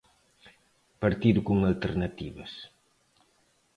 Partido 1.03 1.39
con 1.47 1.57
alternativas. 1.71 2.51